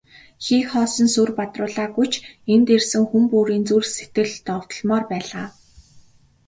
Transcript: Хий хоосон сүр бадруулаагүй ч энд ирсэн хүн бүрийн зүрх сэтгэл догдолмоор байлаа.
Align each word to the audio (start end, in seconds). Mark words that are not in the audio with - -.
Хий 0.45 0.63
хоосон 0.69 1.07
сүр 1.13 1.29
бадруулаагүй 1.37 2.07
ч 2.11 2.13
энд 2.53 2.67
ирсэн 2.75 3.03
хүн 3.09 3.23
бүрийн 3.31 3.63
зүрх 3.69 3.89
сэтгэл 3.97 4.31
догдолмоор 4.47 5.03
байлаа. 5.11 5.47